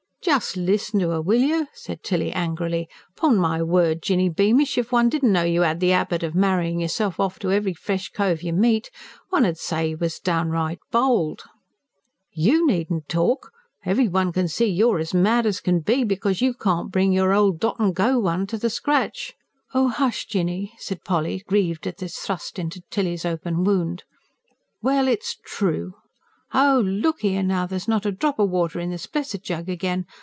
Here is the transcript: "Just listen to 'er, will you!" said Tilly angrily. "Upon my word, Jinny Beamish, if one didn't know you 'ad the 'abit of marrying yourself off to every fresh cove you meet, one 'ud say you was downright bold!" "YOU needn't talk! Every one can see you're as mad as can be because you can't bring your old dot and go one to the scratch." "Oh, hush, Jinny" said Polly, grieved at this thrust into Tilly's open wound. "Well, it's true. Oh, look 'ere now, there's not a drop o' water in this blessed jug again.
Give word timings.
"Just 0.23 0.55
listen 0.55 0.99
to 0.99 1.09
'er, 1.09 1.19
will 1.23 1.41
you!" 1.41 1.67
said 1.73 2.03
Tilly 2.03 2.31
angrily. 2.31 2.87
"Upon 3.17 3.37
my 3.37 3.63
word, 3.63 4.03
Jinny 4.03 4.29
Beamish, 4.29 4.77
if 4.77 4.91
one 4.91 5.09
didn't 5.09 5.31
know 5.31 5.41
you 5.41 5.63
'ad 5.63 5.79
the 5.79 5.93
'abit 5.93 6.21
of 6.21 6.35
marrying 6.35 6.79
yourself 6.79 7.19
off 7.19 7.39
to 7.39 7.51
every 7.51 7.73
fresh 7.73 8.09
cove 8.11 8.43
you 8.43 8.53
meet, 8.53 8.91
one 9.29 9.47
'ud 9.47 9.57
say 9.57 9.87
you 9.89 9.97
was 9.97 10.19
downright 10.19 10.77
bold!" 10.91 11.45
"YOU 12.33 12.67
needn't 12.67 13.09
talk! 13.09 13.51
Every 13.83 14.07
one 14.07 14.31
can 14.31 14.47
see 14.47 14.67
you're 14.67 14.99
as 14.99 15.11
mad 15.15 15.47
as 15.47 15.59
can 15.59 15.79
be 15.79 16.03
because 16.03 16.39
you 16.39 16.53
can't 16.53 16.91
bring 16.91 17.11
your 17.11 17.33
old 17.33 17.59
dot 17.59 17.79
and 17.79 17.93
go 17.95 18.19
one 18.19 18.45
to 18.45 18.59
the 18.59 18.69
scratch." 18.69 19.33
"Oh, 19.73 19.87
hush, 19.87 20.27
Jinny" 20.27 20.73
said 20.77 21.03
Polly, 21.03 21.43
grieved 21.47 21.87
at 21.87 21.97
this 21.97 22.15
thrust 22.17 22.59
into 22.59 22.83
Tilly's 22.91 23.25
open 23.25 23.63
wound. 23.63 24.03
"Well, 24.83 25.07
it's 25.07 25.35
true. 25.43 25.95
Oh, 26.53 26.83
look 26.85 27.23
'ere 27.23 27.43
now, 27.43 27.65
there's 27.65 27.87
not 27.87 28.05
a 28.05 28.11
drop 28.11 28.37
o' 28.37 28.43
water 28.43 28.77
in 28.81 28.89
this 28.89 29.05
blessed 29.05 29.41
jug 29.41 29.69
again. 29.69 30.05